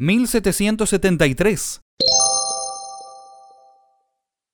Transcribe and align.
1773. 0.00 1.82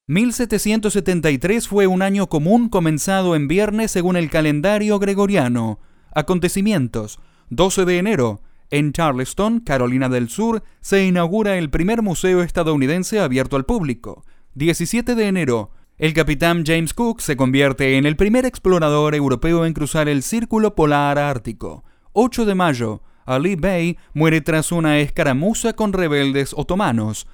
1773 0.08 1.69
fue 1.69 1.87
un 1.87 2.03
año 2.03 2.29
común 2.29 2.69
comenzado 2.69 3.37
en 3.37 3.46
viernes 3.46 3.93
según 3.93 4.17
el 4.17 4.29
calendario 4.29 4.98
gregoriano. 4.98 5.79
Acontecimientos. 6.12 7.21
12 7.51 7.85
de 7.85 7.98
enero. 7.98 8.40
En 8.71 8.90
Charleston, 8.90 9.61
Carolina 9.61 10.09
del 10.09 10.30
Sur, 10.30 10.64
se 10.80 11.06
inaugura 11.06 11.57
el 11.59 11.71
primer 11.71 12.03
museo 12.03 12.43
estadounidense 12.43 13.21
abierto 13.21 13.55
al 13.55 13.67
público. 13.67 14.25
17 14.55 15.15
de 15.15 15.29
enero. 15.29 15.71
El 15.97 16.13
capitán 16.13 16.65
James 16.67 16.93
Cook 16.93 17.21
se 17.21 17.37
convierte 17.37 17.99
en 17.99 18.05
el 18.05 18.17
primer 18.17 18.47
explorador 18.47 19.15
europeo 19.15 19.65
en 19.65 19.75
cruzar 19.75 20.09
el 20.09 20.25
círculo 20.25 20.75
polar 20.75 21.21
ártico. 21.21 21.85
8 22.15 22.47
de 22.47 22.55
mayo. 22.57 23.03
Ali 23.27 23.56
Bey 23.56 23.98
muere 24.14 24.40
tras 24.40 24.72
una 24.72 25.00
escaramuza 25.00 25.75
con 25.75 25.93
rebeldes 25.93 26.54
otomanos. 26.56 27.26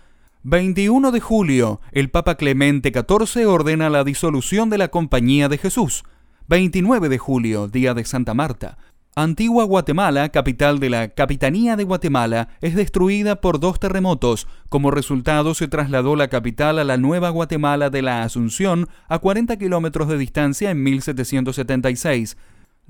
21 0.42 1.12
de 1.12 1.20
julio, 1.20 1.80
el 1.92 2.10
Papa 2.10 2.37
Clemente 2.37 2.91
XIV 2.91 3.46
ordena 3.46 3.91
la 3.91 4.02
disolución 4.02 4.70
de 4.70 4.78
la 4.78 4.88
Compañía 4.88 5.48
de 5.48 5.59
Jesús. 5.59 6.02
29 6.48 7.09
de 7.09 7.19
julio, 7.19 7.69
Día 7.69 7.95
de 7.95 8.05
Santa 8.05 8.34
Marta. 8.34 8.78
Antigua 9.14 9.64
Guatemala, 9.64 10.30
capital 10.30 10.80
de 10.80 10.88
la 10.88 11.09
Capitanía 11.09 11.77
de 11.77 11.84
Guatemala, 11.84 12.48
es 12.62 12.74
destruida 12.74 13.42
por 13.42 13.61
dos 13.61 13.78
terremotos. 13.78 14.48
Como 14.70 14.91
resultado, 14.91 15.52
se 15.52 15.69
trasladó 15.69 16.16
la 16.16 16.28
capital 16.28 16.78
a 16.78 16.84
la 16.84 16.97
Nueva 16.97 17.28
Guatemala 17.28 17.91
de 17.91 18.00
la 18.00 18.22
Asunción, 18.22 18.88
a 19.09 19.19
40 19.19 19.59
kilómetros 19.59 20.09
de 20.09 20.16
distancia 20.16 20.70
en 20.70 20.83
1776. 20.83 22.38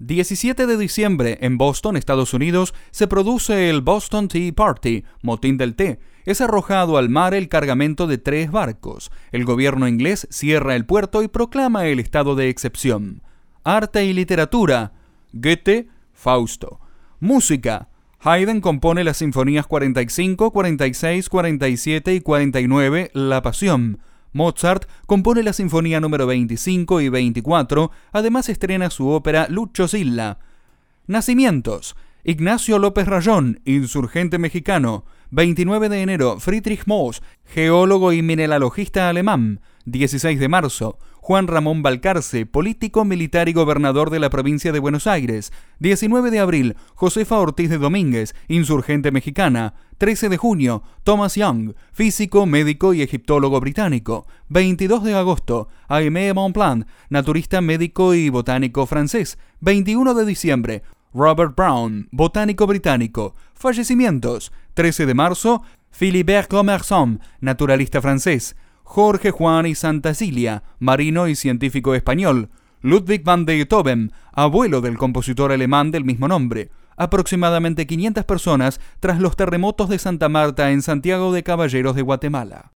17 0.04 0.66
de 0.66 0.76
diciembre, 0.76 1.38
en 1.42 1.58
Boston, 1.58 1.96
Estados 1.96 2.34
Unidos, 2.34 2.74
se 2.90 3.06
produce 3.06 3.70
el 3.70 3.82
Boston 3.82 4.26
Tea 4.26 4.52
Party, 4.52 5.04
motín 5.22 5.56
del 5.56 5.76
té. 5.76 6.00
Es 6.24 6.40
arrojado 6.40 6.98
al 6.98 7.08
mar 7.08 7.34
el 7.34 7.48
cargamento 7.48 8.08
de 8.08 8.18
tres 8.18 8.50
barcos. 8.50 9.12
El 9.30 9.44
gobierno 9.44 9.86
inglés 9.86 10.26
cierra 10.28 10.74
el 10.74 10.86
puerto 10.86 11.22
y 11.22 11.28
proclama 11.28 11.86
el 11.86 12.00
estado 12.00 12.34
de 12.34 12.48
excepción. 12.48 13.22
Arte 13.62 14.04
y 14.04 14.12
literatura. 14.12 14.92
Goethe, 15.32 15.88
Fausto. 16.12 16.80
Música. 17.20 17.88
Haydn 18.18 18.60
compone 18.60 19.04
las 19.04 19.18
sinfonías 19.18 19.68
45, 19.68 20.50
46, 20.50 21.28
47 21.28 22.14
y 22.14 22.20
49, 22.20 23.10
La 23.14 23.40
Pasión. 23.42 24.00
Mozart 24.32 24.88
compone 25.06 25.42
la 25.42 25.52
Sinfonía 25.52 26.00
número 26.00 26.26
25 26.26 27.00
y 27.00 27.08
24, 27.08 27.90
además 28.12 28.48
estrena 28.48 28.90
su 28.90 29.08
ópera 29.08 29.46
Lucho 29.48 29.88
Silla. 29.88 30.38
Nacimientos. 31.06 31.96
Ignacio 32.24 32.78
López 32.78 33.06
Rayón, 33.06 33.60
insurgente 33.64 34.38
mexicano. 34.38 35.04
29 35.30 35.88
de 35.88 36.02
enero, 36.02 36.38
Friedrich 36.38 36.86
Moos, 36.86 37.22
geólogo 37.44 38.12
y 38.12 38.22
mineralogista 38.22 39.08
alemán. 39.08 39.60
16 39.84 40.38
de 40.38 40.48
marzo, 40.48 40.98
Juan 41.20 41.46
Ramón 41.46 41.82
Balcarce, 41.82 42.46
político, 42.46 43.04
militar 43.04 43.48
y 43.48 43.52
gobernador 43.52 44.10
de 44.10 44.18
la 44.18 44.28
provincia 44.28 44.72
de 44.72 44.78
Buenos 44.78 45.06
Aires. 45.06 45.52
19 45.78 46.30
de 46.30 46.40
abril, 46.40 46.76
Josefa 46.94 47.38
Ortiz 47.38 47.70
de 47.70 47.78
Domínguez, 47.78 48.34
insurgente 48.48 49.12
mexicana. 49.12 49.74
13 49.98 50.28
de 50.28 50.36
junio, 50.36 50.82
Thomas 51.04 51.36
Young, 51.36 51.74
físico, 51.92 52.44
médico 52.44 52.92
y 52.92 53.02
egiptólogo 53.02 53.60
británico. 53.60 54.26
22 54.48 55.04
de 55.04 55.14
agosto, 55.14 55.68
Aimé 55.86 56.32
Montplan, 56.32 56.86
naturista, 57.08 57.60
médico 57.60 58.14
y 58.14 58.28
botánico 58.28 58.86
francés. 58.86 59.38
21 59.60 60.14
de 60.14 60.24
diciembre, 60.24 60.82
Robert 61.14 61.54
Brown, 61.54 62.08
botánico 62.10 62.66
británico. 62.66 63.36
Fallecimientos. 63.54 64.50
13 64.74 65.06
de 65.06 65.14
marzo, 65.14 65.62
Philibert 65.96 66.48
Commerson, 66.48 67.20
naturalista 67.40 68.00
francés. 68.00 68.56
Jorge 68.84 69.30
Juan 69.30 69.66
y 69.66 69.74
Santa 69.74 70.14
Cilia, 70.14 70.62
marino 70.78 71.28
y 71.28 71.34
científico 71.34 71.94
español, 71.94 72.50
Ludwig 72.80 73.22
van 73.22 73.44
Beethoven, 73.44 74.12
abuelo 74.32 74.80
del 74.80 74.98
compositor 74.98 75.52
alemán 75.52 75.90
del 75.90 76.04
mismo 76.04 76.28
nombre, 76.28 76.70
aproximadamente 76.96 77.86
500 77.86 78.24
personas 78.24 78.80
tras 79.00 79.20
los 79.20 79.36
terremotos 79.36 79.88
de 79.88 79.98
Santa 79.98 80.28
Marta 80.28 80.72
en 80.72 80.82
Santiago 80.82 81.32
de 81.32 81.42
Caballeros 81.42 81.94
de 81.94 82.02
Guatemala. 82.02 82.72